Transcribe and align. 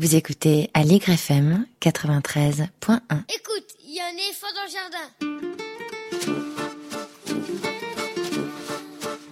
Vous 0.00 0.16
écoutez 0.16 0.70
Allegre 0.72 1.10
FM 1.10 1.66
93.1. 1.82 2.64
Écoute, 3.34 3.66
il 3.84 3.94
y 3.94 4.00
a 4.00 4.06
un 4.06 4.14
éléphant 4.14 4.46
dans 4.54 4.64
le 4.64 4.70
jardin. 4.72 5.06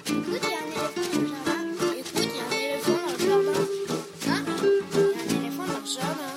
Écoute, 0.04 0.42
il 0.42 0.50
y 0.50 0.52
a 0.52 0.58
un 0.60 0.68
éléphant 0.68 1.00
dans 1.04 1.16
le 1.16 1.26
jardin. 1.26 1.60
Écoute, 1.96 2.20
il 2.20 2.36
y 2.36 2.38
a 2.38 2.44
un 2.44 2.52
éléphant 2.52 2.98
dans 3.00 3.12
le 3.12 3.18
jardin. 3.24 3.56
Hein? 4.28 4.42
Il 4.84 5.32
y 5.32 5.32
a 5.32 5.32
un 5.32 5.40
éléphant 5.40 5.64
dans 5.64 5.80
le 5.80 5.86
jardin. 5.86 6.32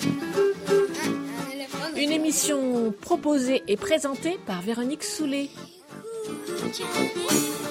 Hein 1.04 1.18
un 1.36 1.52
éléphant 1.52 1.80
dans 1.82 1.90
le 1.94 2.02
Une 2.02 2.14
émission 2.14 2.94
proposée 3.02 3.64
et 3.68 3.76
présentée 3.76 4.40
par 4.46 4.62
Véronique 4.62 5.04
Soulet. 5.04 5.50
Écoute, 6.48 6.80
il 6.80 6.80
y 6.80 6.84
a 6.84 6.88
un 6.88 7.04
éléphant 7.04 7.71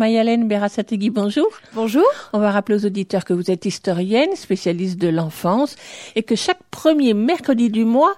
Mayalène 0.00 0.48
Berasategui, 0.48 1.10
bonjour. 1.10 1.46
Bonjour. 1.74 2.06
On 2.32 2.38
va 2.38 2.50
rappeler 2.52 2.76
aux 2.76 2.86
auditeurs 2.86 3.26
que 3.26 3.34
vous 3.34 3.50
êtes 3.50 3.66
historienne, 3.66 4.34
spécialiste 4.34 4.98
de 4.98 5.08
l'enfance, 5.08 5.76
et 6.16 6.22
que 6.22 6.36
chaque 6.36 6.62
premier 6.70 7.12
mercredi 7.12 7.68
du 7.68 7.84
mois, 7.84 8.14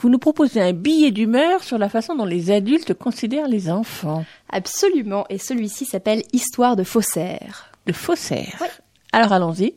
vous 0.00 0.08
nous 0.08 0.18
proposez 0.18 0.60
un 0.60 0.72
billet 0.72 1.12
d'humeur 1.12 1.62
sur 1.62 1.78
la 1.78 1.88
façon 1.88 2.16
dont 2.16 2.24
les 2.24 2.50
adultes 2.50 2.94
considèrent 2.94 3.46
les 3.46 3.70
enfants. 3.70 4.24
Absolument. 4.48 5.24
Et 5.30 5.38
celui-ci 5.38 5.84
s'appelle 5.84 6.24
Histoire 6.32 6.74
de 6.74 6.82
faussaire. 6.82 7.70
De 7.86 7.92
faussaire. 7.92 8.56
Oui. 8.60 8.66
Alors 9.12 9.32
allons-y. 9.32 9.76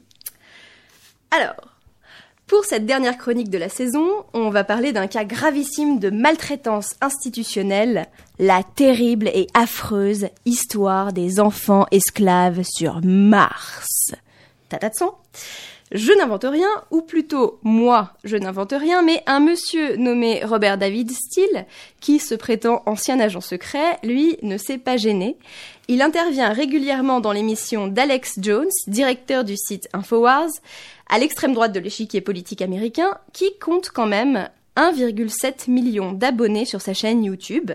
Alors, 1.29 1.72
pour 2.53 2.65
cette 2.65 2.85
dernière 2.85 3.17
chronique 3.17 3.49
de 3.49 3.57
la 3.57 3.67
saison, 3.67 4.07
on 4.35 4.51
va 4.51 4.63
parler 4.63 4.93
d'un 4.93 5.07
cas 5.07 5.23
gravissime 5.23 5.97
de 5.97 6.11
maltraitance 6.11 6.93
institutionnelle, 7.01 8.05
la 8.37 8.61
terrible 8.61 9.27
et 9.29 9.47
affreuse 9.55 10.27
histoire 10.45 11.13
des 11.13 11.39
enfants 11.39 11.87
esclaves 11.89 12.61
sur 12.61 13.01
Mars. 13.03 14.11
Tata 14.69 14.91
de. 14.91 15.15
Je 15.93 16.11
n'invente 16.11 16.45
rien, 16.49 16.69
ou 16.89 17.03
plutôt 17.03 17.59
moi, 17.61 18.13
je 18.23 18.35
n'invente 18.35 18.73
rien, 18.75 19.03
mais 19.03 19.21
un 19.27 19.39
monsieur 19.39 19.95
nommé 19.95 20.43
Robert 20.43 20.79
David 20.79 21.11
Steele, 21.11 21.67
qui 22.01 22.17
se 22.17 22.33
prétend 22.33 22.81
ancien 22.87 23.19
agent 23.19 23.41
secret, 23.41 23.99
lui, 24.01 24.37
ne 24.41 24.57
s'est 24.57 24.79
pas 24.79 24.97
gêné. 24.97 25.37
Il 25.87 26.01
intervient 26.01 26.51
régulièrement 26.51 27.19
dans 27.19 27.31
l'émission 27.31 27.85
d'Alex 27.85 28.39
Jones, 28.41 28.71
directeur 28.87 29.43
du 29.43 29.55
site 29.55 29.87
Infowars, 29.93 30.49
à 31.11 31.19
l'extrême 31.19 31.53
droite 31.53 31.73
de 31.73 31.79
l'échiquier 31.79 32.21
politique 32.21 32.63
américain, 32.63 33.19
qui 33.31 33.55
compte 33.59 33.89
quand 33.89 34.07
même 34.07 34.49
1,7 34.75 35.69
million 35.69 36.11
d'abonnés 36.11 36.65
sur 36.65 36.81
sa 36.81 36.95
chaîne 36.95 37.23
YouTube. 37.23 37.71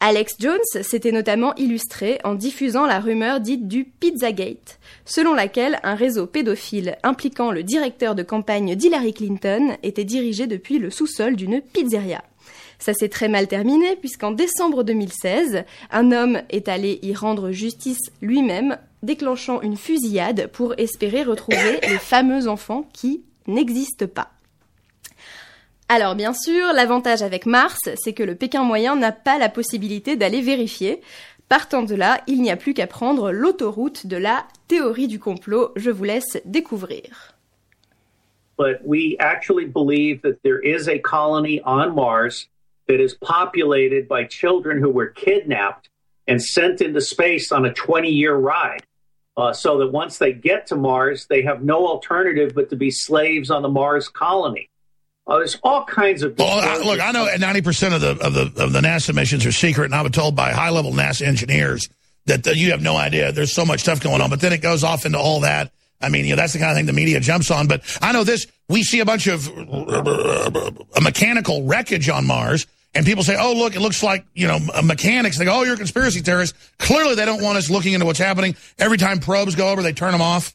Alex 0.00 0.34
Jones 0.38 0.82
s'était 0.82 1.10
notamment 1.10 1.54
illustré 1.54 2.18
en 2.22 2.34
diffusant 2.34 2.84
la 2.84 3.00
rumeur 3.00 3.40
dite 3.40 3.66
du 3.66 3.84
Pizzagate, 3.84 4.78
selon 5.06 5.32
laquelle 5.32 5.80
un 5.84 5.94
réseau 5.94 6.26
pédophile 6.26 6.98
impliquant 7.02 7.50
le 7.50 7.62
directeur 7.62 8.14
de 8.14 8.22
campagne 8.22 8.76
d'Hillary 8.76 9.14
Clinton 9.14 9.76
était 9.82 10.04
dirigé 10.04 10.46
depuis 10.46 10.78
le 10.78 10.90
sous-sol 10.90 11.34
d'une 11.34 11.62
pizzeria. 11.62 12.22
Ça 12.78 12.92
s'est 12.92 13.08
très 13.08 13.28
mal 13.28 13.48
terminé 13.48 13.96
puisqu'en 13.96 14.32
décembre 14.32 14.84
2016, 14.84 15.64
un 15.90 16.12
homme 16.12 16.42
est 16.50 16.68
allé 16.68 16.98
y 17.02 17.14
rendre 17.14 17.50
justice 17.50 18.10
lui-même, 18.20 18.76
déclenchant 19.02 19.62
une 19.62 19.78
fusillade 19.78 20.48
pour 20.52 20.74
espérer 20.78 21.22
retrouver 21.22 21.80
les 21.88 21.98
fameux 21.98 22.48
enfants 22.48 22.86
qui 22.92 23.22
n'existent 23.46 24.06
pas. 24.06 24.35
Alors 25.88 26.14
bien 26.14 26.32
sûr, 26.32 26.72
l'avantage 26.72 27.22
avec 27.22 27.46
Mars, 27.46 27.78
c'est 27.96 28.12
que 28.12 28.22
le 28.22 28.34
Pékin 28.34 28.64
moyen 28.64 28.96
n'a 28.96 29.12
pas 29.12 29.38
la 29.38 29.48
possibilité 29.48 30.16
d'aller 30.16 30.40
vérifier. 30.40 31.00
Partant 31.48 31.82
de 31.82 31.94
là, 31.94 32.20
il 32.26 32.42
n'y 32.42 32.50
a 32.50 32.56
plus 32.56 32.74
qu'à 32.74 32.88
prendre 32.88 33.30
l'autoroute 33.30 34.06
de 34.06 34.16
la 34.16 34.46
théorie 34.66 35.06
du 35.06 35.20
complot. 35.20 35.70
Je 35.76 35.90
vous 35.90 36.04
laisse 36.04 36.38
découvrir. 36.44 37.36
but 38.56 38.84
we 38.86 39.16
actually 39.18 39.66
believe 39.66 40.22
that 40.22 40.42
there 40.42 40.60
is 40.60 40.88
a 40.88 40.98
colony 40.98 41.60
on 41.62 41.94
Mars 41.94 42.48
that 42.88 43.00
is 43.00 43.14
populated 43.14 44.08
by 44.08 44.24
children 44.24 44.80
who 44.80 44.90
were 44.90 45.08
kidnapped 45.08 45.88
and 46.26 46.42
sent 46.42 46.80
into 46.80 47.00
space 47.00 47.52
on 47.52 47.64
a 47.64 47.72
20 47.72 48.08
year 48.08 48.34
ride. 48.34 48.82
Uh, 49.36 49.52
so 49.52 49.76
that 49.76 49.92
once 49.92 50.16
they 50.16 50.32
get 50.32 50.66
to 50.66 50.76
Mars, 50.76 51.26
they 51.28 51.42
have 51.42 51.62
no 51.62 51.86
alternative 51.86 52.52
but 52.54 52.70
to 52.70 52.76
be 52.76 52.90
slaves 52.90 53.50
on 53.50 53.60
the 53.60 53.68
Mars 53.68 54.08
colony. 54.08 54.70
Uh, 55.26 55.38
there's 55.38 55.58
all 55.62 55.84
kinds 55.84 56.22
of. 56.22 56.38
Well, 56.38 56.48
I, 56.48 56.78
look, 56.84 57.00
I 57.00 57.10
know 57.10 57.26
90% 57.26 57.94
of 57.94 58.00
the, 58.00 58.10
of 58.24 58.32
the, 58.32 58.62
of 58.62 58.72
the 58.72 58.80
NASA 58.80 59.12
missions 59.14 59.44
are 59.44 59.52
secret, 59.52 59.86
and 59.86 59.94
I 59.94 60.02
was 60.02 60.12
told 60.12 60.36
by 60.36 60.52
high 60.52 60.70
level 60.70 60.92
NASA 60.92 61.26
engineers 61.26 61.88
that 62.26 62.46
uh, 62.46 62.50
you 62.52 62.70
have 62.70 62.80
no 62.82 62.96
idea. 62.96 63.32
There's 63.32 63.52
so 63.52 63.64
much 63.64 63.80
stuff 63.80 64.00
going 64.00 64.20
on, 64.20 64.30
but 64.30 64.40
then 64.40 64.52
it 64.52 64.62
goes 64.62 64.84
off 64.84 65.04
into 65.04 65.18
all 65.18 65.40
that. 65.40 65.72
I 66.00 66.10
mean, 66.10 66.24
you 66.26 66.30
know, 66.30 66.36
that's 66.36 66.52
the 66.52 66.58
kind 66.58 66.70
of 66.70 66.76
thing 66.76 66.86
the 66.86 66.92
media 66.92 67.18
jumps 67.20 67.50
on. 67.50 67.66
But 67.66 67.82
I 68.00 68.12
know 68.12 68.22
this, 68.22 68.46
we 68.68 68.82
see 68.82 69.00
a 69.00 69.04
bunch 69.04 69.26
of 69.26 69.48
uh, 69.48 71.00
mechanical 71.02 71.64
wreckage 71.64 72.08
on 72.08 72.26
Mars, 72.26 72.66
and 72.94 73.04
people 73.04 73.24
say, 73.24 73.36
oh, 73.38 73.54
look, 73.54 73.74
it 73.74 73.80
looks 73.80 74.02
like, 74.02 74.24
you 74.34 74.46
know, 74.46 74.58
mechanics. 74.84 75.38
They 75.38 75.44
go, 75.44 75.58
oh, 75.58 75.62
you're 75.64 75.74
a 75.74 75.78
conspiracy 75.78 76.20
theorist. 76.20 76.54
Clearly, 76.78 77.14
they 77.14 77.24
don't 77.24 77.42
want 77.42 77.58
us 77.58 77.68
looking 77.68 77.94
into 77.94 78.06
what's 78.06 78.18
happening. 78.18 78.56
Every 78.78 78.98
time 78.98 79.18
probes 79.18 79.54
go 79.54 79.68
over, 79.70 79.82
they 79.82 79.92
turn 79.92 80.12
them 80.12 80.22
off. 80.22 80.54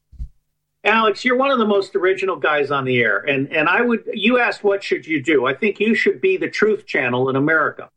Alex, 0.83 1.23
you're 1.23 1.37
one 1.37 1.51
of 1.51 1.59
the 1.59 1.65
most 1.65 1.95
original 1.95 2.35
guys 2.35 2.71
on 2.71 2.85
the 2.85 2.99
air, 3.01 3.19
and 3.19 3.51
and 3.53 3.69
I 3.69 3.81
would. 3.81 4.03
You 4.13 4.39
asked 4.39 4.63
what 4.63 4.83
should 4.83 5.05
you 5.05 5.21
do. 5.21 5.45
I 5.45 5.53
think 5.53 5.79
you 5.79 5.93
should 5.93 6.19
be 6.19 6.37
the 6.37 6.49
Truth 6.49 6.87
Channel 6.87 7.29
in 7.29 7.35
America. 7.35 7.89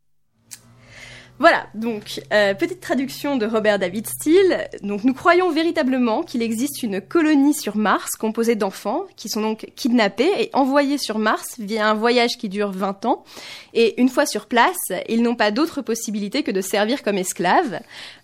Voilà, 1.37 1.67
donc 1.73 2.21
euh, 2.31 2.53
petite 2.53 2.79
traduction 2.79 3.35
de 3.35 3.45
Robert 3.45 3.77
David 3.77 4.07
Steele. 4.07 4.69
Donc 4.83 5.03
nous 5.03 5.13
croyons 5.13 5.51
véritablement 5.51 6.23
qu'il 6.23 6.41
existe 6.41 6.81
une 6.81 7.01
colonie 7.01 7.53
sur 7.53 7.75
Mars 7.75 8.11
composée 8.11 8.55
d'enfants 8.55 9.03
qui 9.17 9.27
sont 9.27 9.41
donc 9.41 9.67
kidnappés 9.75 10.31
et 10.39 10.49
envoyés 10.53 10.97
sur 10.97 11.19
Mars 11.19 11.55
via 11.59 11.89
un 11.89 11.93
voyage 11.93 12.37
qui 12.37 12.47
dure 12.47 12.71
20 12.71 13.03
ans. 13.05 13.25
Et 13.73 13.99
une 13.99 14.07
fois 14.07 14.25
sur 14.25 14.45
place, 14.45 14.77
ils 15.09 15.21
n'ont 15.21 15.35
pas 15.35 15.51
d'autre 15.51 15.81
possibilité 15.81 16.41
que 16.41 16.51
de 16.51 16.61
servir 16.61 17.03
comme 17.03 17.17
esclaves. 17.17 17.81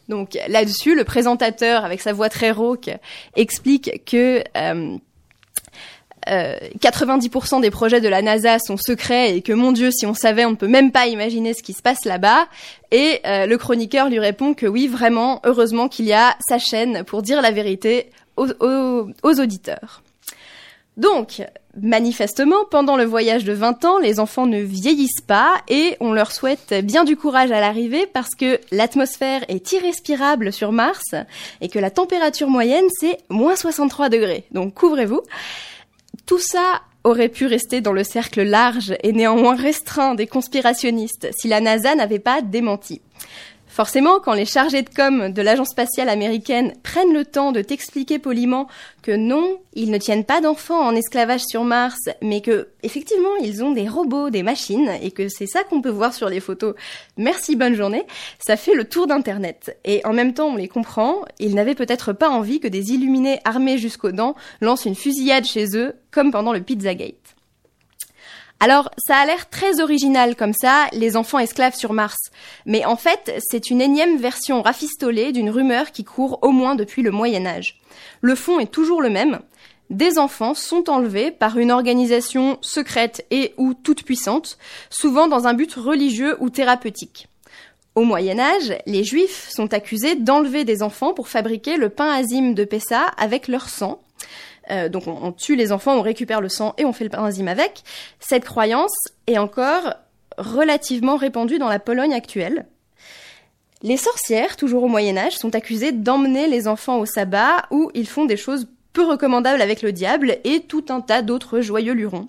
Donc 0.07 0.37
là-dessus, 0.47 0.95
le 0.95 1.03
présentateur, 1.03 1.83
avec 1.83 1.99
sa 1.99 2.13
voix 2.13 2.29
très 2.29 2.51
rauque, 2.51 2.89
explique 3.35 4.05
que 4.05 4.41
euh, 4.55 4.97
euh, 6.29 6.55
90% 6.79 7.61
des 7.61 7.71
projets 7.71 8.01
de 8.01 8.07
la 8.07 8.21
NASA 8.21 8.59
sont 8.59 8.77
secrets 8.77 9.35
et 9.35 9.41
que 9.41 9.53
mon 9.53 9.71
Dieu, 9.71 9.89
si 9.91 10.05
on 10.05 10.13
savait, 10.13 10.45
on 10.45 10.51
ne 10.51 10.55
peut 10.55 10.67
même 10.67 10.91
pas 10.91 11.07
imaginer 11.07 11.53
ce 11.53 11.63
qui 11.63 11.73
se 11.73 11.81
passe 11.81 12.05
là-bas. 12.05 12.47
Et 12.91 13.19
euh, 13.25 13.45
le 13.45 13.57
chroniqueur 13.57 14.09
lui 14.09 14.19
répond 14.19 14.53
que 14.53 14.65
oui, 14.65 14.87
vraiment, 14.87 15.39
heureusement 15.45 15.87
qu'il 15.87 16.05
y 16.05 16.13
a 16.13 16.35
sa 16.47 16.59
chaîne 16.59 17.03
pour 17.03 17.21
dire 17.21 17.41
la 17.41 17.51
vérité 17.51 18.09
aux, 18.37 18.47
aux- 18.59 19.07
aux 19.23 19.39
auditeurs. 19.39 20.01
Donc, 20.97 21.41
manifestement, 21.81 22.65
pendant 22.69 22.97
le 22.97 23.05
voyage 23.05 23.45
de 23.45 23.53
20 23.53 23.85
ans, 23.85 23.97
les 23.97 24.19
enfants 24.19 24.45
ne 24.45 24.59
vieillissent 24.59 25.21
pas 25.25 25.61
et 25.69 25.95
on 26.01 26.11
leur 26.11 26.33
souhaite 26.33 26.73
bien 26.83 27.05
du 27.05 27.15
courage 27.15 27.49
à 27.51 27.61
l'arrivée 27.61 28.05
parce 28.13 28.35
que 28.35 28.59
l'atmosphère 28.71 29.43
est 29.47 29.71
irrespirable 29.71 30.51
sur 30.51 30.73
Mars 30.73 31.01
et 31.61 31.69
que 31.69 31.79
la 31.79 31.91
température 31.91 32.49
moyenne, 32.49 32.85
c'est 32.99 33.19
moins 33.29 33.55
63 33.55 34.09
degrés. 34.09 34.43
Donc, 34.51 34.73
couvrez-vous. 34.73 35.21
Tout 36.25 36.39
ça 36.39 36.81
aurait 37.03 37.29
pu 37.29 37.45
rester 37.45 37.81
dans 37.81 37.93
le 37.93 38.03
cercle 38.03 38.43
large 38.43 38.93
et 39.03 39.11
néanmoins 39.11 39.55
restreint 39.55 40.15
des 40.15 40.27
conspirationnistes 40.27 41.29
si 41.37 41.47
la 41.47 41.59
NASA 41.59 41.95
n'avait 41.95 42.19
pas 42.19 42.41
démenti. 42.41 43.01
Forcément, 43.71 44.19
quand 44.19 44.33
les 44.33 44.45
chargés 44.45 44.81
de 44.81 44.89
com 44.93 45.31
de 45.31 45.41
l'agence 45.41 45.69
spatiale 45.69 46.09
américaine 46.09 46.73
prennent 46.83 47.13
le 47.13 47.23
temps 47.23 47.53
de 47.53 47.61
t'expliquer 47.61 48.19
poliment 48.19 48.67
que 49.01 49.13
non, 49.13 49.59
ils 49.73 49.91
ne 49.91 49.97
tiennent 49.97 50.25
pas 50.25 50.41
d'enfants 50.41 50.85
en 50.85 50.93
esclavage 50.93 51.45
sur 51.45 51.63
Mars, 51.63 51.97
mais 52.21 52.41
que 52.41 52.67
effectivement 52.83 53.33
ils 53.41 53.63
ont 53.63 53.71
des 53.71 53.87
robots, 53.87 54.29
des 54.29 54.43
machines, 54.43 54.91
et 55.01 55.11
que 55.11 55.29
c'est 55.29 55.47
ça 55.47 55.63
qu'on 55.63 55.81
peut 55.81 55.89
voir 55.89 56.13
sur 56.13 56.27
les 56.27 56.41
photos. 56.41 56.75
Merci, 57.15 57.55
bonne 57.55 57.75
journée. 57.75 58.03
Ça 58.45 58.57
fait 58.57 58.75
le 58.75 58.83
tour 58.83 59.07
d'internet. 59.07 59.77
Et 59.85 60.05
en 60.05 60.11
même 60.11 60.33
temps, 60.33 60.47
on 60.47 60.57
les 60.57 60.67
comprend. 60.67 61.21
Ils 61.39 61.55
n'avaient 61.55 61.73
peut-être 61.73 62.11
pas 62.11 62.29
envie 62.29 62.59
que 62.59 62.67
des 62.67 62.91
illuminés 62.91 63.39
armés 63.45 63.77
jusqu'aux 63.77 64.11
dents 64.11 64.35
lancent 64.59 64.83
une 64.83 64.95
fusillade 64.95 65.45
chez 65.45 65.77
eux, 65.77 65.93
comme 66.11 66.31
pendant 66.31 66.51
le 66.51 66.59
Pizzagate. 66.59 67.15
Alors, 68.63 68.91
ça 68.95 69.15
a 69.15 69.25
l'air 69.25 69.49
très 69.49 69.81
original 69.81 70.35
comme 70.35 70.53
ça, 70.53 70.85
les 70.93 71.17
enfants 71.17 71.39
esclaves 71.39 71.73
sur 71.73 71.93
Mars. 71.93 72.29
Mais 72.67 72.85
en 72.85 72.95
fait, 72.95 73.33
c'est 73.39 73.71
une 73.71 73.81
énième 73.81 74.17
version 74.17 74.61
rafistolée 74.61 75.31
d'une 75.31 75.49
rumeur 75.49 75.91
qui 75.91 76.03
court 76.03 76.37
au 76.43 76.51
moins 76.51 76.75
depuis 76.75 77.01
le 77.01 77.09
Moyen 77.09 77.47
Âge. 77.47 77.81
Le 78.21 78.35
fond 78.35 78.59
est 78.59 78.71
toujours 78.71 79.01
le 79.01 79.09
même. 79.09 79.39
Des 79.89 80.19
enfants 80.19 80.53
sont 80.53 80.91
enlevés 80.91 81.31
par 81.31 81.57
une 81.57 81.71
organisation 81.71 82.59
secrète 82.61 83.25
et 83.31 83.55
ou 83.57 83.73
toute 83.73 84.03
puissante, 84.03 84.59
souvent 84.91 85.27
dans 85.27 85.47
un 85.47 85.55
but 85.55 85.73
religieux 85.73 86.37
ou 86.39 86.51
thérapeutique. 86.51 87.29
Au 87.95 88.03
Moyen 88.03 88.39
Âge, 88.39 88.77
les 88.85 89.03
Juifs 89.03 89.49
sont 89.49 89.73
accusés 89.73 90.15
d'enlever 90.15 90.65
des 90.65 90.83
enfants 90.83 91.15
pour 91.15 91.29
fabriquer 91.29 91.77
le 91.77 91.89
pain 91.89 92.11
azim 92.11 92.51
de 92.51 92.63
Pessa 92.63 93.07
avec 93.17 93.47
leur 93.47 93.69
sang. 93.69 94.03
Euh, 94.71 94.89
donc 94.89 95.07
on, 95.07 95.31
tue 95.31 95.55
les 95.55 95.71
enfants, 95.71 95.97
on 95.97 96.01
récupère 96.01 96.41
le 96.41 96.49
sang 96.49 96.73
et 96.77 96.85
on 96.85 96.93
fait 96.93 97.03
le 97.03 97.09
pain 97.09 97.23
avec. 97.23 97.83
Cette 98.19 98.45
croyance 98.45 98.95
est 99.27 99.37
encore 99.37 99.95
relativement 100.37 101.17
répandue 101.17 101.59
dans 101.59 101.69
la 101.69 101.79
Pologne 101.79 102.13
actuelle. 102.13 102.65
Les 103.83 103.97
sorcières, 103.97 104.57
toujours 104.57 104.83
au 104.83 104.87
Moyen 104.87 105.17
Âge, 105.17 105.37
sont 105.37 105.55
accusées 105.55 105.91
d'emmener 105.91 106.47
les 106.47 106.67
enfants 106.67 106.99
au 106.99 107.05
sabbat 107.05 107.63
où 107.71 107.89
ils 107.95 108.07
font 108.07 108.25
des 108.25 108.37
choses 108.37 108.67
peu 108.93 109.03
recommandables 109.03 109.61
avec 109.61 109.81
le 109.81 109.91
diable 109.91 110.37
et 110.43 110.61
tout 110.61 110.85
un 110.89 111.01
tas 111.01 111.21
d'autres 111.21 111.61
joyeux 111.61 111.93
lurons. 111.93 112.27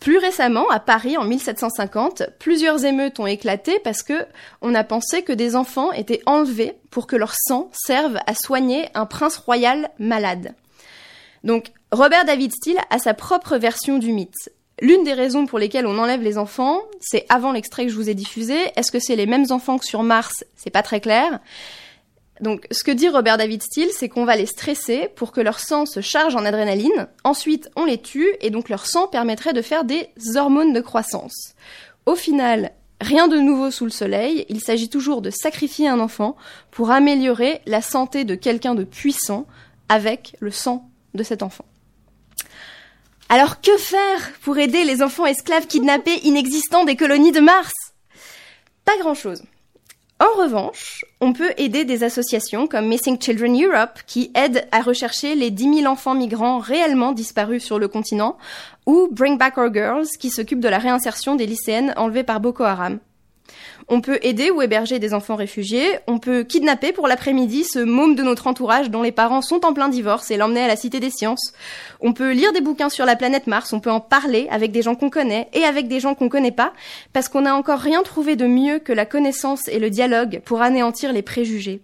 Plus 0.00 0.18
récemment, 0.18 0.68
à 0.70 0.80
Paris, 0.80 1.16
en 1.16 1.24
1750, 1.24 2.24
plusieurs 2.40 2.84
émeutes 2.84 3.20
ont 3.20 3.26
éclaté 3.26 3.78
parce 3.84 4.02
que 4.02 4.26
on 4.60 4.74
a 4.74 4.82
pensé 4.82 5.22
que 5.22 5.32
des 5.32 5.54
enfants 5.54 5.92
étaient 5.92 6.22
enlevés 6.26 6.72
pour 6.90 7.06
que 7.06 7.14
leur 7.14 7.34
sang 7.34 7.70
serve 7.72 8.18
à 8.26 8.34
soigner 8.34 8.88
un 8.94 9.06
prince 9.06 9.36
royal 9.36 9.90
malade. 10.00 10.54
Donc, 11.44 11.72
Robert 11.90 12.24
David 12.24 12.52
Steele 12.52 12.78
a 12.90 12.98
sa 12.98 13.14
propre 13.14 13.56
version 13.56 13.98
du 13.98 14.12
mythe. 14.12 14.50
L'une 14.80 15.04
des 15.04 15.12
raisons 15.12 15.46
pour 15.46 15.58
lesquelles 15.58 15.86
on 15.86 15.98
enlève 15.98 16.22
les 16.22 16.38
enfants, 16.38 16.82
c'est 17.00 17.26
avant 17.28 17.52
l'extrait 17.52 17.84
que 17.84 17.92
je 17.92 17.96
vous 17.96 18.10
ai 18.10 18.14
diffusé. 18.14 18.56
Est-ce 18.76 18.90
que 18.90 18.98
c'est 18.98 19.16
les 19.16 19.26
mêmes 19.26 19.46
enfants 19.50 19.78
que 19.78 19.84
sur 19.84 20.02
Mars? 20.02 20.44
C'est 20.56 20.70
pas 20.70 20.82
très 20.82 21.00
clair. 21.00 21.40
Donc, 22.40 22.66
ce 22.72 22.82
que 22.82 22.90
dit 22.90 23.08
Robert 23.08 23.38
David 23.38 23.62
Steele, 23.62 23.90
c'est 23.96 24.08
qu'on 24.08 24.24
va 24.24 24.34
les 24.34 24.46
stresser 24.46 25.08
pour 25.14 25.30
que 25.30 25.40
leur 25.40 25.60
sang 25.60 25.86
se 25.86 26.00
charge 26.00 26.34
en 26.34 26.44
adrénaline. 26.44 27.06
Ensuite, 27.22 27.70
on 27.76 27.84
les 27.84 27.98
tue 27.98 28.34
et 28.40 28.50
donc 28.50 28.68
leur 28.68 28.86
sang 28.86 29.06
permettrait 29.06 29.52
de 29.52 29.62
faire 29.62 29.84
des 29.84 30.08
hormones 30.34 30.72
de 30.72 30.80
croissance. 30.80 31.54
Au 32.06 32.16
final, 32.16 32.72
rien 33.00 33.28
de 33.28 33.36
nouveau 33.36 33.70
sous 33.70 33.84
le 33.84 33.90
soleil. 33.90 34.46
Il 34.48 34.60
s'agit 34.60 34.88
toujours 34.88 35.22
de 35.22 35.30
sacrifier 35.30 35.86
un 35.86 36.00
enfant 36.00 36.36
pour 36.72 36.90
améliorer 36.90 37.60
la 37.66 37.82
santé 37.82 38.24
de 38.24 38.34
quelqu'un 38.34 38.74
de 38.74 38.84
puissant 38.84 39.46
avec 39.88 40.34
le 40.40 40.50
sang 40.50 40.88
de 41.14 41.22
cet 41.22 41.42
enfant. 41.42 41.64
Alors 43.28 43.60
que 43.60 43.76
faire 43.78 44.32
pour 44.42 44.58
aider 44.58 44.84
les 44.84 45.02
enfants 45.02 45.26
esclaves 45.26 45.66
kidnappés 45.66 46.20
inexistants 46.24 46.84
des 46.84 46.96
colonies 46.96 47.32
de 47.32 47.40
Mars? 47.40 47.72
Pas 48.84 48.98
grand-chose. 48.98 49.42
En 50.20 50.40
revanche, 50.40 51.04
on 51.20 51.32
peut 51.32 51.52
aider 51.56 51.84
des 51.84 52.04
associations 52.04 52.68
comme 52.68 52.86
Missing 52.86 53.20
Children 53.20 53.60
Europe 53.60 53.98
qui 54.06 54.30
aident 54.36 54.68
à 54.70 54.80
rechercher 54.80 55.34
les 55.34 55.50
10 55.50 55.80
000 55.80 55.92
enfants 55.92 56.14
migrants 56.14 56.58
réellement 56.58 57.10
disparus 57.10 57.64
sur 57.64 57.80
le 57.80 57.88
continent, 57.88 58.38
ou 58.86 59.08
Bring 59.10 59.36
Back 59.36 59.56
Our 59.56 59.72
Girls 59.72 60.06
qui 60.20 60.30
s'occupe 60.30 60.60
de 60.60 60.68
la 60.68 60.78
réinsertion 60.78 61.34
des 61.34 61.46
lycéennes 61.46 61.92
enlevées 61.96 62.22
par 62.22 62.38
Boko 62.38 62.62
Haram. 62.62 63.00
On 63.88 64.00
peut 64.00 64.18
aider 64.22 64.50
ou 64.50 64.62
héberger 64.62 64.98
des 64.98 65.12
enfants 65.12 65.36
réfugiés, 65.36 65.98
on 66.06 66.18
peut 66.18 66.44
kidnapper 66.44 66.92
pour 66.92 67.08
l'après-midi 67.08 67.64
ce 67.64 67.80
môme 67.80 68.14
de 68.14 68.22
notre 68.22 68.46
entourage 68.46 68.90
dont 68.90 69.02
les 69.02 69.12
parents 69.12 69.42
sont 69.42 69.64
en 69.66 69.74
plein 69.74 69.88
divorce 69.88 70.30
et 70.30 70.36
l'emmener 70.36 70.62
à 70.62 70.68
la 70.68 70.76
Cité 70.76 71.00
des 71.00 71.10
Sciences. 71.10 71.52
On 72.00 72.12
peut 72.12 72.32
lire 72.32 72.52
des 72.52 72.60
bouquins 72.60 72.88
sur 72.88 73.04
la 73.04 73.16
planète 73.16 73.46
Mars, 73.46 73.72
on 73.72 73.80
peut 73.80 73.90
en 73.90 74.00
parler 74.00 74.46
avec 74.50 74.72
des 74.72 74.82
gens 74.82 74.94
qu'on 74.94 75.10
connaît 75.10 75.48
et 75.52 75.64
avec 75.64 75.88
des 75.88 76.00
gens 76.00 76.14
qu'on 76.14 76.28
connaît 76.28 76.52
pas, 76.52 76.72
parce 77.12 77.28
qu'on 77.28 77.42
n'a 77.42 77.56
encore 77.56 77.80
rien 77.80 78.02
trouvé 78.02 78.36
de 78.36 78.46
mieux 78.46 78.78
que 78.78 78.92
la 78.92 79.06
connaissance 79.06 79.68
et 79.68 79.78
le 79.78 79.90
dialogue 79.90 80.40
pour 80.44 80.62
anéantir 80.62 81.12
les 81.12 81.22
préjugés. 81.22 81.82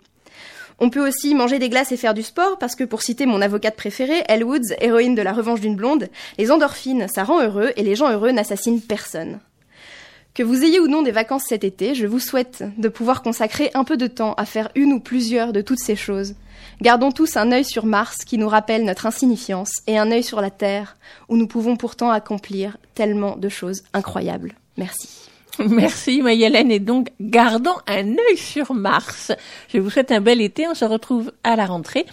On 0.80 0.90
peut 0.90 1.06
aussi 1.06 1.34
manger 1.34 1.58
des 1.58 1.68
glaces 1.68 1.90
et 1.90 1.96
faire 1.96 2.14
du 2.14 2.22
sport, 2.22 2.58
parce 2.58 2.76
que 2.76 2.84
pour 2.84 3.02
citer 3.02 3.26
mon 3.26 3.42
avocate 3.42 3.74
préférée, 3.74 4.22
Elle 4.28 4.44
Woods, 4.44 4.74
héroïne 4.80 5.16
de 5.16 5.22
la 5.22 5.32
revanche 5.32 5.60
d'une 5.60 5.74
blonde, 5.74 6.08
les 6.38 6.52
endorphines, 6.52 7.08
ça 7.08 7.24
rend 7.24 7.42
heureux, 7.42 7.72
et 7.76 7.82
les 7.82 7.96
gens 7.96 8.10
heureux 8.10 8.30
n'assassinent 8.30 8.80
personne. 8.80 9.40
Que 10.38 10.44
vous 10.44 10.62
ayez 10.62 10.78
ou 10.78 10.86
non 10.86 11.02
des 11.02 11.10
vacances 11.10 11.46
cet 11.48 11.64
été, 11.64 11.96
je 11.96 12.06
vous 12.06 12.20
souhaite 12.20 12.62
de 12.78 12.88
pouvoir 12.88 13.22
consacrer 13.22 13.72
un 13.74 13.82
peu 13.82 13.96
de 13.96 14.06
temps 14.06 14.34
à 14.34 14.44
faire 14.44 14.70
une 14.76 14.92
ou 14.92 15.00
plusieurs 15.00 15.52
de 15.52 15.62
toutes 15.62 15.80
ces 15.80 15.96
choses. 15.96 16.36
Gardons 16.80 17.10
tous 17.10 17.36
un 17.36 17.50
œil 17.50 17.64
sur 17.64 17.86
Mars 17.86 18.18
qui 18.18 18.38
nous 18.38 18.48
rappelle 18.48 18.84
notre 18.84 19.06
insignifiance 19.06 19.72
et 19.88 19.98
un 19.98 20.12
œil 20.12 20.22
sur 20.22 20.40
la 20.40 20.50
Terre 20.50 20.96
où 21.28 21.36
nous 21.36 21.48
pouvons 21.48 21.74
pourtant 21.74 22.10
accomplir 22.10 22.76
tellement 22.94 23.36
de 23.36 23.48
choses 23.48 23.82
incroyables. 23.94 24.54
Merci. 24.76 25.08
Merci 25.58 26.22
Mayelène 26.22 26.70
et 26.70 26.78
donc 26.78 27.08
gardons 27.20 27.74
un 27.88 28.06
œil 28.06 28.36
sur 28.36 28.74
Mars. 28.74 29.32
Je 29.74 29.78
vous 29.78 29.90
souhaite 29.90 30.12
un 30.12 30.20
bel 30.20 30.40
été, 30.40 30.68
on 30.68 30.74
se 30.74 30.84
retrouve 30.84 31.32
à 31.42 31.56
la 31.56 31.66
rentrée. 31.66 32.06